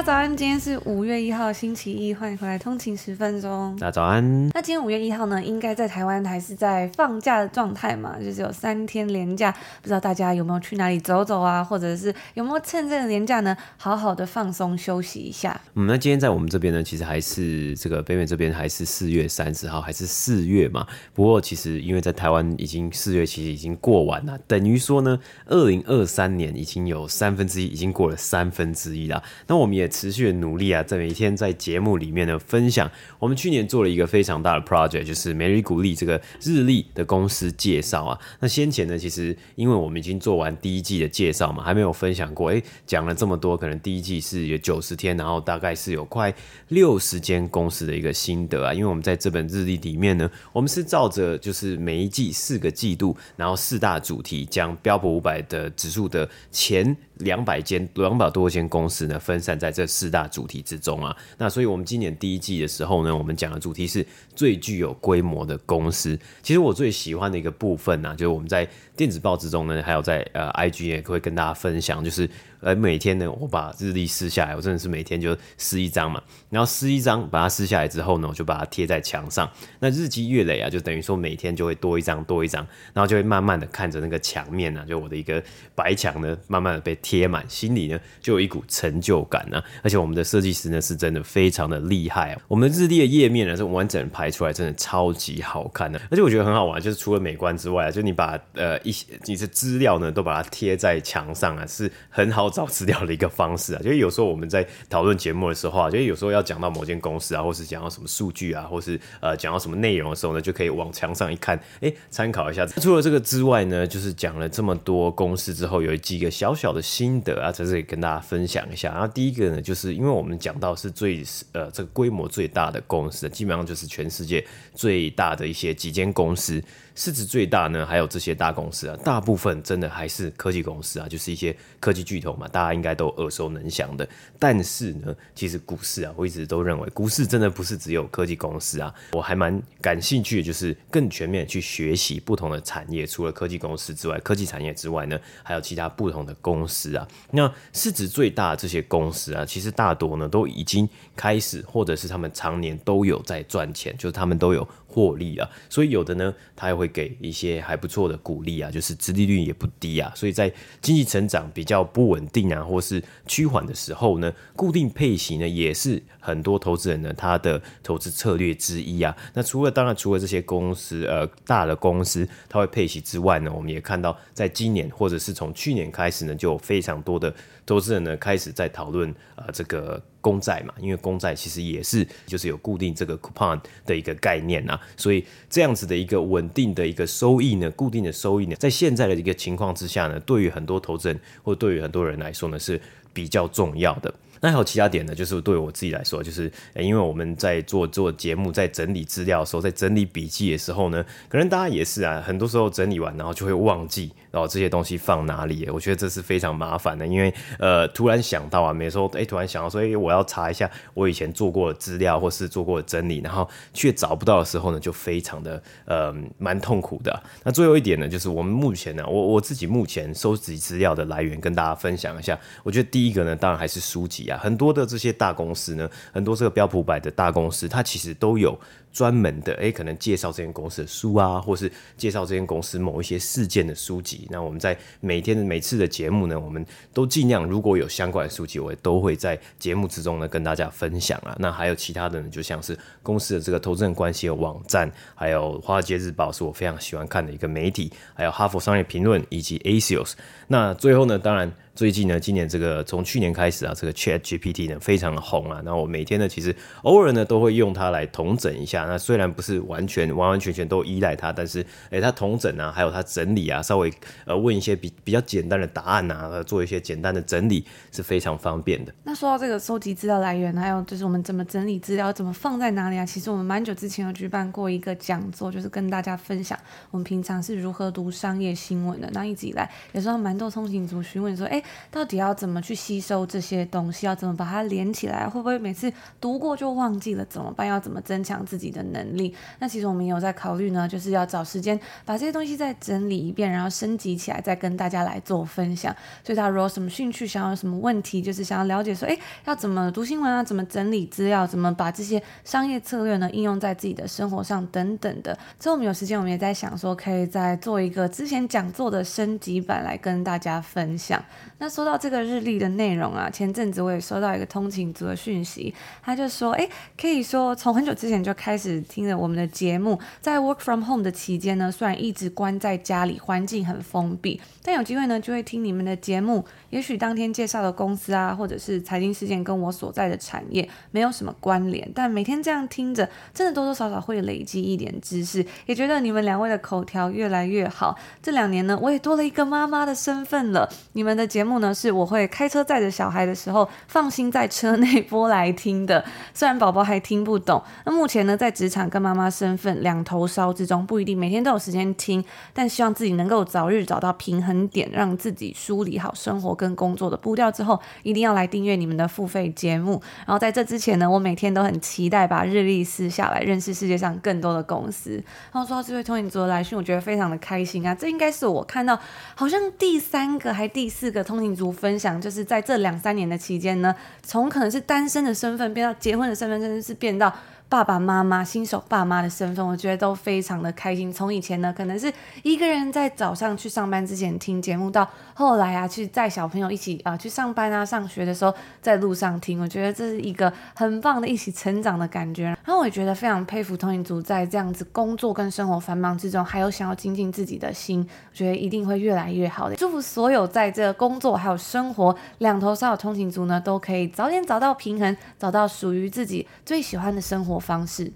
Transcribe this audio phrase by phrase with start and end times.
[0.00, 3.76] 大家早安，今天是五月一号星期一，欢迎回来通勤十分钟。
[3.78, 4.48] 大家早安。
[4.54, 15.60] 那今天五月一号呢，应该在台湾还是在放假的状态嘛，就是有三天连假，不知道大家有没有去哪里走走啊，或者是有没有趁这个连假呢，好好的放松休息一下。
[15.74, 20.86] 嗯，那今天在我们这边呢，其实还是这个北美这边还是四月三十号，还是四月嘛。
[21.12, 29.22] 不过其实因为在台湾已经四月其实已经过完了，等于说呢，二零二三年已经有三分之一已经过了三分之一了。
[29.46, 32.90] 那我们也持续的努力啊，在每一天在节目里面呢分享。
[33.18, 38.18] 我们去年做了一个非常大的 project，就是每日鼓励这个日历的公司介绍啊。
[38.38, 42.50] 那先前呢，其实因为我们已经做完第一季的介绍嘛，还没有分享过。
[42.50, 46.32] 哎，讲了这么多，可能第一季是有九十天，然后大概是有快
[46.68, 48.72] 六十间公司的一个心得啊。
[48.72, 61.16] 因为我们在这本日历里面呢，我们是照着就是每一季四个季度，然后四大主题，将标普五百的指数的前两百间两百多间公司呢，分散在这四大主题之中啊。
[61.38, 66.18] 那所以，我们今年第一季的时候呢，我们讲的主题是最具有规模的公司。
[66.42, 72.28] 其实我最喜欢的一个部分呢、就是我们在电子报之中呢，还有在呃 IG 也会跟大家分享，就是。
[72.60, 79.50] 呃，每天呢，我把日历撕下来，我真的是每天就撕一张嘛，然后撕一张，把它撕下来之后呢，我就把它贴在墙上。
[79.78, 85.42] 那日积月累啊，就等于说每天就会多一张多一张，然后就会慢慢的看着那个墙面啊，就我的一个
[85.74, 89.64] 白墙呢，慢慢的被贴满，心里呢就有一股成就感啊。
[89.82, 95.98] 而且我们的设计师呢是真的非常的厉害啊，我们的日历的页面呢是完整排出来，真的超级好看的。
[96.10, 102.49] 而且我觉得很好玩，就是除了美观之外啊，就你把呃一些你的资料呢都把它贴在墙上啊，是很好。
[102.50, 112.66] 找资料的一个方式啊， 就是有时候我们在讨论节目的时候啊，就是有时候要讲到某间公司啊，或是讲到什么数据啊，或是呃讲到什么内容的时候呢，就可以往墙上一看，哎，参考一下。
[112.66, 118.90] 除了这个之外呢，就是讲了这么多公司之后，有几个小小的心得啊，在这里跟大家分享一下。
[118.92, 124.44] 然后第一个呢，就是因为我们讲到是最呃这个规模最大的公司，基本上就是全世界
[124.74, 126.62] 最大的一些几间公司。
[126.96, 134.08] 市值最大呢，还有这些大公司啊，大部分真的还是科技公司啊，就是一些科技巨头嘛，大家应该都耳熟能详的。
[134.38, 147.06] 但是呢，其实股市啊，我一直都认为股市真的不是只有科技公司啊，我还蛮感兴趣的，就是更全面去学习不同的产业，除了科技公司之外，科技产业之外呢，还有其他不同的公司啊。
[147.30, 154.66] 那市值最大的这些公司啊，其实大多呢都已经开始，或者是他们常年都有在赚钱，就是他们都有。
[154.90, 160.52] 获利啊，所以有的呢，他也会给一些还不错的股利啊，就是殖利率也不低啊，所以在
[160.82, 169.16] 经济成长比较不稳定啊，或是趋缓的时候呢，固定配息呢也是很多投资人呢他的投资策略之一啊。
[169.34, 177.32] 那除了当然除了这些公司呃大的公司它会配息之外呢，我们也看到在今年或者是从去年开始呢，就有非常多的
[177.70, 180.02] 投资人呢开始在讨论啊这个。
[180.22, 192.78] 公债嘛，因为公债其实也是就是有固定这个 coupon 的一个概念呐，所以这样子的一个稳定的一个收益呢，固定的收益呢，在现在的一个情况之下呢，对于很多投资人或对于很多人来说呢，是
[193.14, 194.12] 比较重要的。
[194.40, 204.12] 那还有其他点呢，就是对我自己来说，就是因为我们在做做节目，在整理资料的时候，在整理笔记的时候呢，可能大家也是啊，很多时候整理完然后就会忘记。
[204.30, 205.68] 然后这些东西放哪里？
[205.70, 217.20] 我觉得这是非常麻烦的，因为呃，突然想到啊，没说哎，突然想到说，哎，我要查一下我以前做过的资料或是做过的整理，然后却找不到的时候呢，就非常的呃蛮痛苦的。
[217.42, 222.38] 那最后一点呢，就是我们目前呢，我我自己目前收集资料的来源跟大家分享一下。
[222.62, 228.58] 我觉得第一个呢，当然还是书籍很多的这些大公司呢，很多这个标普百的大公司，它其实都有。
[228.92, 234.26] 专门的诶，可能介绍这间公司的书啊，或是介绍这间公司某一些事件的书籍。
[234.30, 241.36] 那我们在每天的每次的节目呢，我们都尽量如果有相关的书籍，我也都会在节目之中呢跟大家分享啊。
[241.38, 250.14] 那还有其他的呢，就像是公司的这个投资人关系的网站，还有《华尔街日报》是我非常喜欢看的一个媒体，还有《哈佛商业评论》以及 Asios。
[250.48, 251.52] 那最后呢，当然。
[251.72, 255.62] 最近呢，今年这个从去年开始啊，这个 Chat GPT 呢非常的红啊。
[255.64, 258.79] 那我每天呢，其实偶尔呢都会用它来统整一下。
[258.86, 263.92] 那虽然不是完全完完全全都依赖它，但是诶，它统整啊，还有它整理啊，稍微
[264.24, 268.92] 呃问一些比比较简单的答案啊，做一些简单的整理是非常方便的。
[269.04, 273.06] 那说到这个收集资料来源，还有就是我们怎么整理资料，怎么放在哪里啊？
[273.06, 276.58] 其实我们蛮久之前有举办过一个讲座，就是跟大家分享
[276.90, 279.08] 我们平常是如何读商业新闻的。
[279.12, 284.06] 那一直以来也收到蛮多通勤族询问说，诶，到底要怎么去吸收这些东西？
[284.06, 285.28] 要怎么把它连起来？
[285.28, 287.24] 会不会每次读过就忘记了？
[287.26, 287.66] 怎么办？
[287.66, 289.34] 要怎么增强自己的能力？
[289.58, 295.94] 那其实我们也有在考虑呢，就是要找时间把这些东西再整理一遍，然后升级起来，再跟大家来做分享。
[296.24, 300.42] 所以大家如果有什么兴趣，想要有什么问题，就是想要了解说，诶，要怎么读新闻啊？
[300.42, 301.46] 怎么整理资料？
[301.46, 305.36] 怎么把这些商业策略呢应用在自己的生活上等等的。
[305.58, 311.22] 之后我们有时间，我们也在想说，可以再做一个之前讲座的升级版来跟大家分享。
[311.58, 316.68] 那说到这个日历的内容啊，前阵子我也收到一个通勤族的讯息，他就说，诶，
[317.00, 326.44] 可以说从很久之前就开始听了我们的节目，在 work from home 的期间呢，虽然一直关在家里，环境很封闭，但有机会呢就会听你们的节目。
[326.70, 337.96] 也许当天介绍的公司啊，或者是财经事件跟我所在的产业没有什么关联，但每天这样听着，真的多多少少会累积一点知识，也觉得你们两位的口条越来越好。
[338.22, 340.68] 这两年呢，我也多了一个妈妈的身份了。
[340.92, 346.04] 你们的节目呢，是我会开车载着小孩的时候，放心在车内播来听的。
[346.32, 359.92] 虽然宝宝还听不懂，那目前呢，在职场跟妈妈身份两头烧之中，不一定每天都有时间听，但希望自己能够早日找到平衡点，让自己梳理好生活跟工作的步调之后，一定要来订阅你们的付费节目。
[360.26, 365.12] 然后在这之前呢，我每天都很期待把日历撕下来，认识世界上更多的公司。
[365.50, 367.94] 然后说到这位通勤族的来讯，我觉得非常的开心啊！
[367.94, 368.98] 这应该是我看到
[369.34, 377.32] 好像第三个还第四个通勤族分享，就是在这两三年的期间呢，从可能是单身的身份变到结婚的身份，甚至是变到。
[377.70, 381.12] 爸爸妈妈、新手爸妈的身份，我觉得都非常的开心。
[381.12, 382.12] 从以前呢，可能是
[382.42, 388.52] 一个人在早上去上班之前听节目，到后来啊，去载小朋友一起啊、去上班啊、上学的时候，
[388.82, 392.46] 在路上听，我觉得这是一个很棒的一起成长的感觉。
[392.46, 399.76] 然后我也觉得非常佩服通勤族在这样子工作跟生活繁忙之中，还有想要精进自己的心，我觉得一定会越来越好的。
[399.76, 408.12] 祝福所有在这工作还有生活两头烧的通勤族呢，都可以早点找到平衡，找到属于自己最喜欢的生活方式。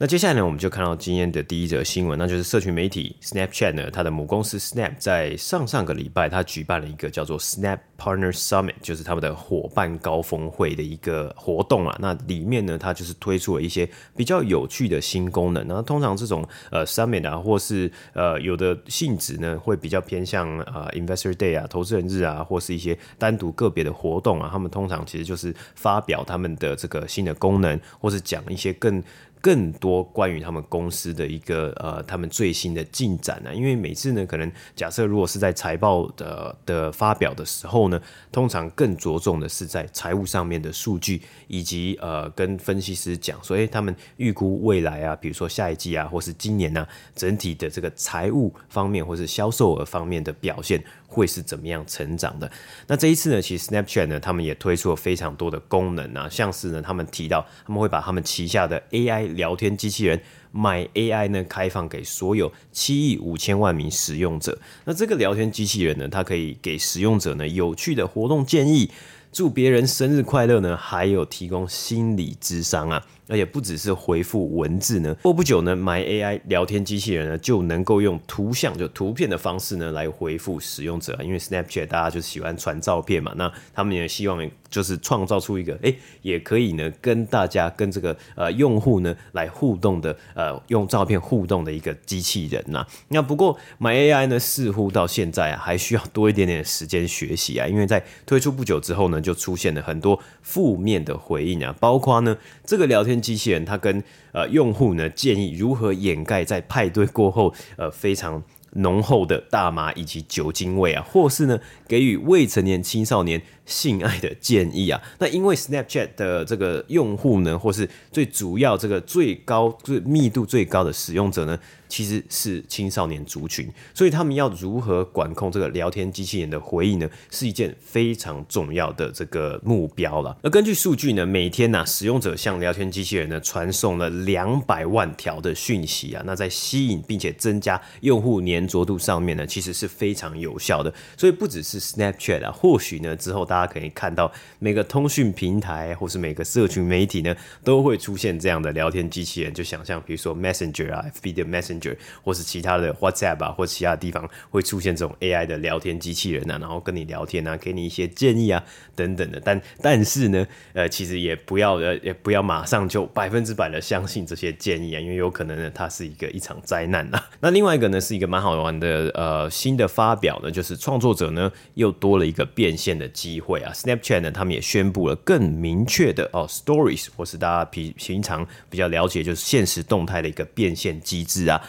[0.00, 11.96] 那接下来呢，我们就看到今天的第一则新闻，那就是社群媒体 Snapchat 呢，它的母公司 Snap 在上上个礼拜，它举办了一个叫做 Snap Partner Summit，就是他们的伙伴高峰会的一个活动啊。
[11.98, 15.66] 那里面呢，它就是推出了一些比较有趣的新功能。
[15.66, 24.48] 那通常这种呃 Summit 啊，或是呃有的性质呢，会比较偏向呃 Investor Day 啊，投资人日啊，或是一些单独个别的活动啊。
[24.52, 29.02] 他们通常其实就是发表他们的这个新的功能，或是讲一些更。
[29.40, 38.00] 更多关于他们公司的一个呃，他们最新的进展呢、因为每次呢，可能假设如果是在财报的的发表的时候呢，
[38.32, 50.82] 通常更着重的是在财务上面的数据，以及呃，跟分析师讲说，诶，他们预估未来啊，比如说下一季啊，或是今年呢、啊，整体的这个财务方面或是销售额方面的表现。
[51.10, 52.50] 会是怎么样成长的？
[52.86, 60.20] 那这一次呢，其实 Snapchat 呢，他们也推出了非常多的功能啊，像是呢，他们提到他们会把他们旗下的 AI 聊天机器人
[60.52, 64.58] My AI 呢开放给所有七亿五千万名使用者。
[64.84, 68.90] 那这个聊天机器人呢，它可以给使用者呢有趣的活动建议，
[69.30, 73.06] 祝别人生日快乐呢，还有提供心理智商啊。
[73.28, 92.86] 而且不只是回复文字呢，过不久呢，My AI 聊天机器人呢就能够用图像就图片的方式呢来回复使用者，因为 Snapchat 大家就喜欢传照片嘛，那他们也希望就是创造出一个哎、也可以呢跟大家跟这个呃用户呢来互动的呃用照片互动的一个机器人呐。
[93.08, 103.17] 那不过 My AI 呢似乎到现在啊还需要多一点点时间学习啊，因为在推出不久之后呢就出现了很多负面的回应啊，包括呢这个聊天。
[103.20, 111.58] 机器人它跟呃用户呢建议如何掩盖在派对过后呃非常浓厚的大麻以及酒精味啊，或是呢
[111.88, 115.00] 给予未成年青少年性爱的建议啊。
[115.18, 121.58] 那因为 Snapchat 的这个用户呢，或是最主要这个最高最密度最高的使用者呢，
[121.88, 127.08] 其实是青少年族群，所以他们要如何管控这个聊天机器人的回应呢？
[127.30, 130.36] 是一件非常重要的这个目标了。
[130.42, 140.92] 而根据数据呢，每天呢、使用者向聊天机器人呢传送了两百万条的讯息啊，那在吸引并且增加用户粘着度上面呢，其实是非常有效的。
[141.16, 149.54] 所以不只是 Snapchat 啊，或许呢之后大家可以看到每个通讯平台或是每个社群媒体呢，都会出现这样的聊天机器人。
[149.54, 151.77] 就想象比如说 Messenger 啊，FB 的 Messenger，
[152.22, 158.62] 或是其他的 WhatsApp 啊，或其他地方会出现这种 AI 的聊天机器人啊，然后跟你聊天啊，给你一些建议啊
[158.94, 159.40] 等等的。
[159.40, 167.28] 但但是呢，呃，其实也不要呃也不要马上就百分之百的相信这些建议啊，因为有可能呢，它是一个一场灾难啊。
[167.40, 173.72] 那另外一个呢，是一个蛮好玩的呃新的发表呢，就是创作者呢又多了一个变现的机会啊。
[173.74, 181.60] Snapchat 呢，他们也宣布了更明确的哦，Stories 或是大家平平常比较了解就是现实动态的一个变现机制啊。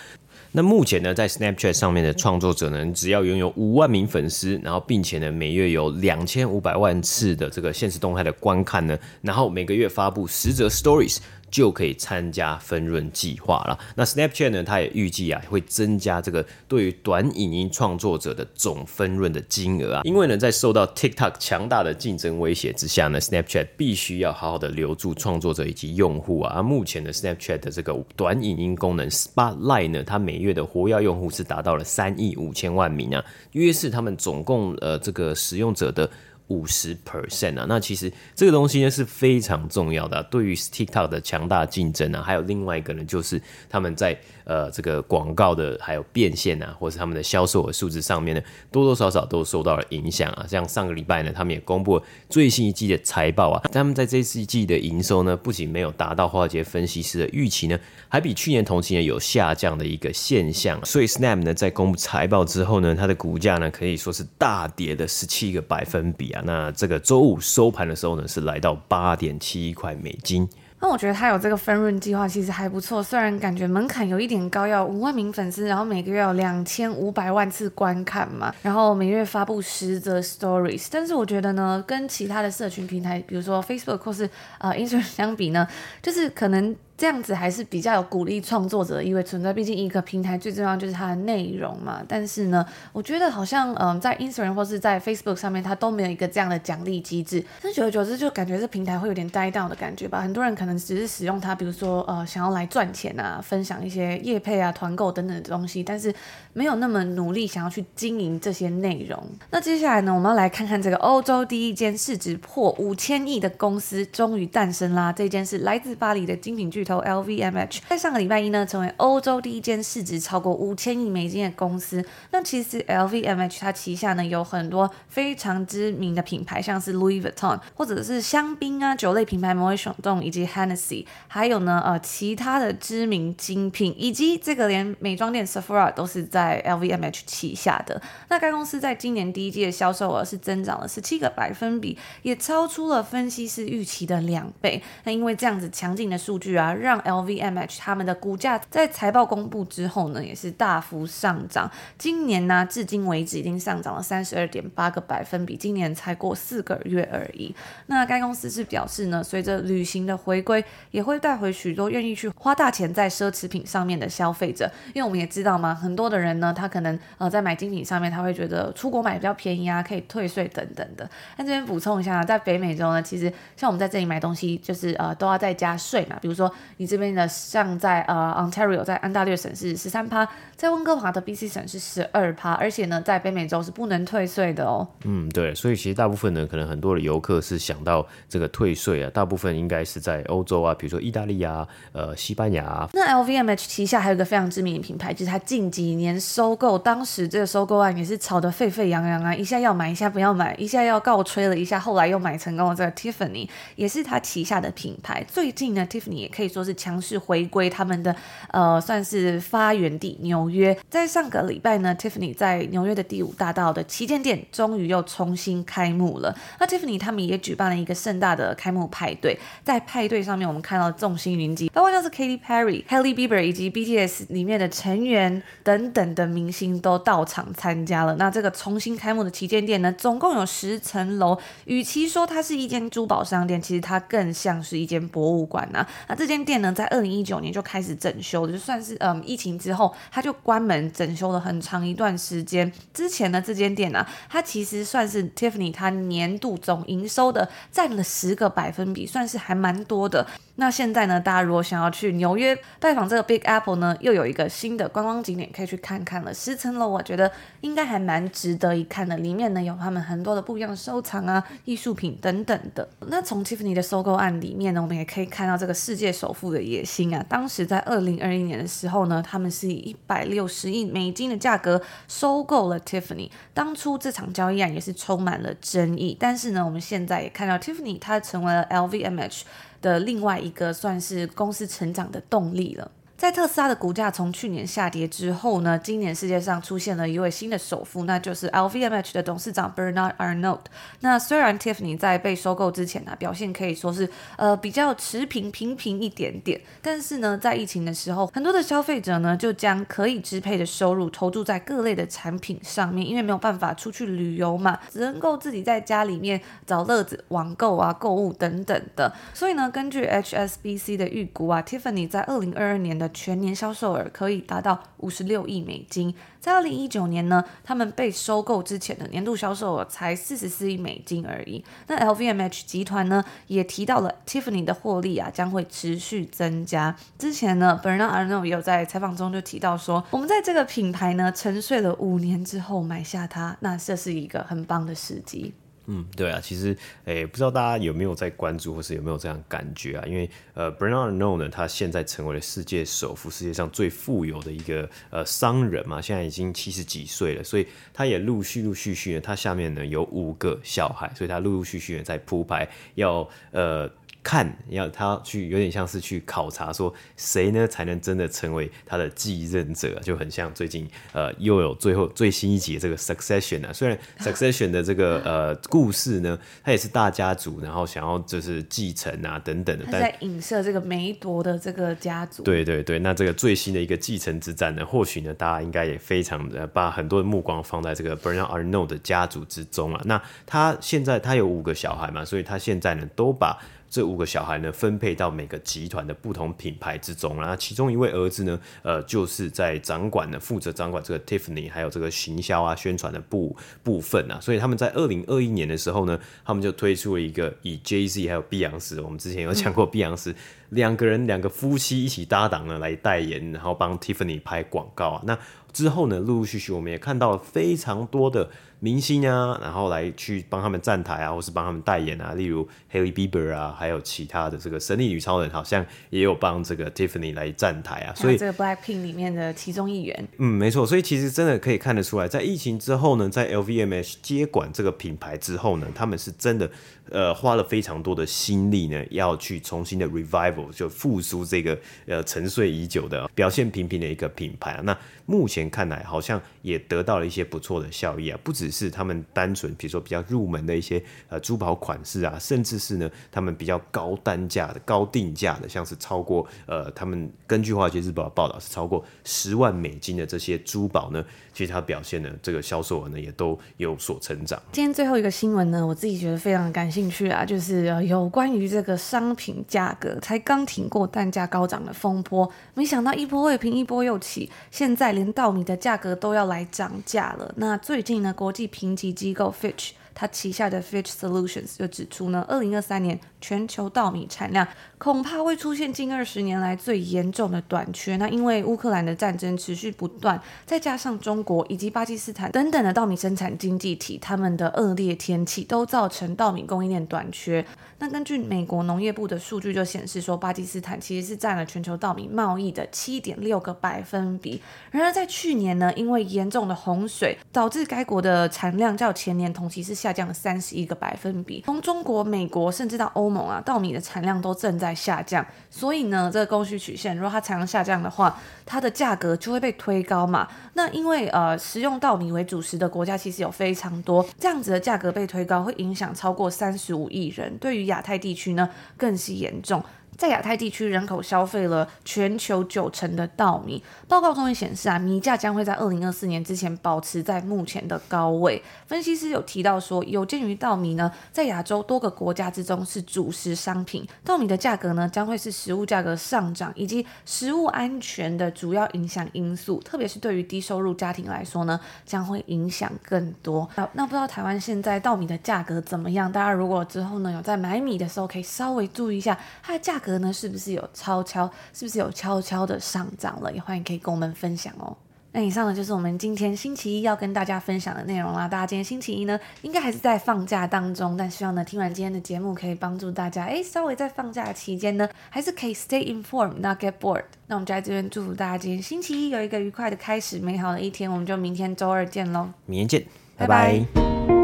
[0.51, 11.19] 那目前呢，在 Snapchat 上面的创作者呢，只要拥有五万名粉丝，然后并且呢，每月有两千五百万次的这个现实动态的观看呢，然后每个月发布十则 Stories。
[11.49, 13.77] 就可以参加分润计划了。
[13.95, 20.01] 那 Snapchat 呢，它也预计啊会增加这个对于短影音创作者的总分润的金额啊。
[20.03, 26.53] 因为呢，在受到 TikTok 强大的竞争威胁之下呢，Snapchat 必须要好好的留住创作者以及用户啊。
[26.55, 36.09] 而目前的 Snapchat 的这个短影音功能 Spotlight 呢，它每月的活跃用户是达到了三亿五千万名啊，约是他们总共呃这个使用者的。
[36.49, 48.41] 五十 percent 啊，那其实这个东西呢是非常重要的，对于 TikTok 的强大竞争啊，还有另外一个呢，就是他们在呃这个广告的还有变现啊，或是他们的销售的数字上面呢，
[48.71, 50.43] 多多少少都受到了影响啊。
[50.49, 60.83] 像上个礼拜呢，他们也公布了最新一季的财报啊，他们在这一季的营收呢，不仅没有达到华尔街分析师的预期呢，还比去年同期呢有下降的一个现象。
[60.83, 66.41] 所以 Snap 呢在公布财报之后呢，它的股价呢可以说是大跌的十七个百分比啊。
[66.43, 70.49] 那这个周五收盘的时候呢，是来到八点七块美金。
[70.81, 73.03] 那我觉得他有这个分润计划，其实还不错。
[73.03, 80.87] 虽然感觉门槛有一点高，要五万名粉丝，然后每个月有两千五百万次观看嘛，然后每月发布十则 Stories。
[80.89, 85.67] 但是我觉得呢，跟其他的社群平台，比如说 Facebook 或是啊 Instagram 相比呢，
[86.01, 86.75] 就是可能。
[86.99, 92.03] 这样子还是比较有鼓励创作者的意味存在，毕竟一个平台最重要就是它的内容嘛。
[92.05, 97.41] 但是呢，我觉得好像嗯，在 Instagram 或是在 Facebook 上面，它都没有一个这样的奖励机制。
[97.63, 100.19] 但久而久之，就感觉这平台会有点呆到的感觉吧。
[100.19, 106.13] 很多人可能只是使用它，比如说呃，想要来赚钱啊，分享一些业配啊、团购等等的东西，但是
[106.51, 109.23] 没有那么努力想要去经营这些内容。
[109.51, 115.13] 那接下来呢，我们要来看看这个欧洲第一间市值破五千亿的公司终于诞生啦！
[115.13, 122.03] 这间是来自巴黎的精品巨头 LVMH 在上个礼拜一呢，成为欧洲第一间市值超过五千亿美金的公司。
[122.31, 138.01] 那其实 LVMH 它旗下呢有很多非常知名的品牌，像是 Louis Vuitton，或者是香槟啊酒类品牌 Moet Chandon 以及 Hennessy，还有呢呃其他的知名精品，以及这个连美妆店 Sephora 都是在 LVMH 旗下的。
[138.29, 144.81] 那该公司在今年第一季的销售额是增长了十七个百分比，也超出了分析师预期的两倍。
[145.03, 151.69] 那因为这样子强劲的数据啊，让 LVMH 他们的股价在财报公布之后呢，也是大幅上涨。
[151.97, 155.55] 今年呢，至今为止已经上涨了三十二点八个百分比。
[155.55, 157.53] 今年才过四个月而已。
[157.87, 164.71] 那该公司是表示呢，随着旅行的回归，也会带回许多愿意去花大钱在奢侈品上面的消费者。
[164.93, 171.09] 因为我们也知道嘛，很多的人呢，他可能呃在买精品上面，他会觉得出国买比较便宜啊，可以退税等等的。
[171.35, 176.17] 那这边补充一下，在北美洲呢，其实像我们在这里买东西，就是呃都要再加税嘛。
[176.21, 177.09] 比如说你这边。
[177.09, 184.87] 的像在呃 Ontario 在安大略省是十三趴，在温哥华的 BC 省是十二趴，而且呢，在北美洲是不能退税的哦。
[185.05, 192.89] 嗯，对，所以其实大部分呢，可能很多的游客是想到这个退税啊，大部分应该是在欧洲啊，比如说意大利啊，呃，西班牙啊。
[192.93, 202.75] 那 LVMH 旗下还有一个非常知名的品牌，就是它近几年收购，当时这个收购案也是炒得沸沸扬扬啊，一下要买，一下不要买，一下要告吹了一下，后来又买成功了。
[202.75, 206.99] 这个 Tiffany 也是它旗下的品牌，最近呢，Tiffany 也可以说是强。
[207.01, 208.13] 势回归他们的
[208.49, 210.77] 呃，算是发源地纽约。
[210.89, 216.35] 在上个礼拜呢，Tiffany 在纽约的第五大道的旗舰店终于又重新开幕了。
[216.59, 228.15] 那 Tiffany 他们也举办了一个盛大的开幕派对，在派对上面我们看到众星云集，包括像是 Katy Perry、Haley Bieber 以及 BTS 里面的成员等等的明星都到场参加了。
[228.15, 231.37] 那这个重新开幕的旗舰店呢，总共有十层楼。
[231.65, 235.87] 与其说它是一间珠宝商店，其实它更像是一间博物馆呐、啊。
[236.09, 242.71] 那这间间店呢，在二零一九年就开始整修了，就算是嗯疫情之后，它就关门整修了很长一段时间。
[242.93, 250.25] 之前呢，这间店呢、啊，它其实算是 Tiffany 它年度总营收的占了十个百分比，算是还蛮多的。
[250.55, 256.33] 那现在呢，大家如果想要去纽约拜访这个 Big Apple 呢，又有一个新的观光景点可以去看看了。
[256.33, 257.31] 十层楼，我觉得
[257.61, 259.17] 应该还蛮值得一看的。
[259.17, 262.87] 里面呢，有他们很多的不一样的收藏啊、艺术品等等的。
[263.07, 267.25] 那从 Tiffany 的收购案里面呢，我们也可以看到这个世界首首富的野心啊。
[267.27, 273.31] 当时在二零二一年的时候呢，他们是以一百六十亿美金的价格收购了 Tiffany。
[273.51, 279.41] 当初这场交易案也是充满了争议，但是呢，我们现在也看到 Tiffany 它成为了 LVMH
[279.81, 282.91] 的另外一个算是公司成长的动力了。
[283.19, 290.61] 在特斯拉的股价从去年下跌之后呢，今年世界上出现了一位新的首富，那就是 LVMH 的董事长 Bernard Arnault。
[291.01, 309.13] 那虽然 Tiffany 在被收购之前呢，表现可以说是呃比较持平平平一点点，但是呢，在疫情的时候，很多的消费者呢就将可以支配的收入投注在各类的产品上面，因为没有办法出去旅游嘛，只能够自己在家里面找乐子、网购啊、购物等等的。
[309.33, 316.13] 所以呢，根据 HSBC 的预估啊，Tiffany 在二零二二年的全年销售额可以达到五十六亿美金。
[316.39, 321.63] 在二零一九年呢，他们被收购之前的年度销售额才四十四亿美金而已。
[321.87, 326.95] 那 LVMH 集团呢，也提到了 Tiffany 的获利啊将会持续增加。
[327.17, 335.53] 之前呢，Bernard Arnault 有在采访中就提到说，我们在这个品牌呢沉睡了五年之后买下它，那这是一个很棒的时机。
[335.91, 340.05] 嗯，对啊，其实，诶，不知道大家有没有在关注，或是有没有这样感觉啊？
[340.05, 353.89] 因为，呃，Bernard n o 呢，他现在成为了世界首富，世界上最富有的一个呃商人嘛，现在已经七十几岁了，所以他也陆续陆续续呢，他下面呢有五个小孩，所以他陆陆续续的在铺排要呃。
[354.21, 363.71] 看，要他去，有点像是去考察，说谁呢才能真的成为他的继任者，就很像最近呃又有最后最新一集的这个 Succession 啊。
[363.71, 372.43] 虽然 Succession 的这个呃故事呢，它也是大家族，然后想要就是继承啊等等的，但在影射这个梅铎的这个家族。
[372.43, 380.01] 对对对，那这个最新的一个继承之战呢，或许呢大家应该也非常的把很多的目光放在这个 Bernard Arnault 的家族之中啊。
[380.05, 383.57] 那他现在他有五个小孩嘛，所以他现在呢都把。
[383.89, 394.39] 这五个小孩呢，分配到每个集团的不同品牌之中，然后其中一位儿子呢，呃，就是在掌管呢，负责掌管这个 Tiffany 还有这个行销啊、宣传的部部分啊。
[394.39, 400.35] 所以他们在二零二一年的时候呢，他们就推出了一个以 Jay-Z 还有碧昂斯，我们之前有讲过碧昂斯
[400.69, 405.23] 两个人两个夫妻一起搭档呢来代言，然后帮 Tiffany 拍广告啊。
[405.25, 405.37] 那
[405.71, 408.49] 之后呢，陆陆续续我们也看到了非常多的。
[408.81, 418.15] 明星啊，然后来去帮他们站台啊，或是帮他们代言啊，例如 Hailey Bieber 啊，还有其他的这个神力女超人，好像也有帮这个 Tiffany 来站台啊。
[418.15, 420.87] 所以这个 Blackpink 里面的其中一员，嗯，没错。
[420.87, 426.71] 所以其实真的可以看得出来，在疫情之后呢，在 LVMH 接管这个品牌之后呢，他们是真的
[427.11, 434.81] 呃花了非常多的心力呢，要去重新的 revival 就复苏这个呃沉睡已久的表现平平的一个品牌啊。
[434.83, 454.59] 那目前看来，好像也得到了一些不错的效益啊，不只是他们单纯，比如说比较入门的一些呃珠宝款式啊，甚至是呢他们比较高单价的、高定价的，像是超过呃他们根据华尔街日报的报道是超过十万美金的这些珠宝呢，其实它表现的这个销售额呢也都有所成长。
[454.71, 465.09] 今天最后一个新闻呢，我自己觉得非常感谢进去啊，就是有关于这个商品价格才刚挺过蛋价高涨的风波，没想到一波未平一波又起，现在。
[465.19, 467.51] 连稻米的价格都要来涨价了。
[467.57, 478.17] 那最近呢，国际评级机构 Fitch 他旗下的 Fitch Solutions 就指出呢，二零二三年全球稻米产量恐怕会出现近二十年来最严重的短缺。
[478.17, 487.65] 那因为乌克兰的战争持续不断，再加上中国以及巴基斯坦等等的稻米生产经济体，他们的恶劣天气都造成稻米供应链短缺。
[488.01, 494.61] 那根据美国农业部的数据就显示说，巴基斯坦其实是占了全球稻米贸易的七点六个百分比。
[494.91, 501.61] 然而在去年呢，因为严重的洪水，导致该国的产量较前年同期是下下降了三十一个百分比。
[501.67, 505.45] 从中国、美国甚至到欧盟啊，稻米的产量都正在下降。
[505.69, 510.47] 所以呢，这个供需曲线，如果它产量下降的话，它的价格就会被推高嘛。
[510.73, 517.55] 那因为呃，食用稻米为主食的国家其实有非常多，这样子的价格被推高，会影响超过三十五亿人。
[517.59, 518.67] 对于亚太地区呢，
[518.97, 519.83] 更是严重。
[520.19, 523.81] 在亚太地区，人口消费了全球九成的稻米。
[524.05, 528.61] 报告中也显示啊，米价将会在二零二四年之前保持在目前的高位。
[528.85, 539.79] 分析师有提到说，有鉴于稻米呢，在亚洲多个国家之中是主食商品，稻米的价格呢，将会是食物价格上涨以及食物安全的主要影响因素。
[539.85, 543.65] 特别是对于低收入家庭来说呢，将会影响更多。
[543.75, 546.29] 那那不知道台湾现在稻米的价格怎么样？
[546.29, 550.08] 大家如果之后呢有在买米的时候，可以稍微注意一下它的价格。
[550.17, 553.53] 呢，是不是有悄悄，是不是有悄悄的上涨了？
[553.53, 554.97] 也欢迎可以跟我们分享哦。
[555.31, 558.47] 那以上呢，就是我们今天星期一要跟大家分享的内容啦。
[558.47, 567.25] 大家今天星期一呢，应该还是在放假当中，但希望呢，听完今天的节目，可以帮助大家，哎，稍微在放假期间呢，还是可以 stay informed，not get bored。
[567.45, 571.11] 那我们就在这边祝福大家今天星期一有一个愉快的开始，美好的一天。
[571.11, 573.05] 我们就明天周二见喽，明天见，
[573.37, 573.85] 拜拜。
[573.93, 574.38] 拜拜。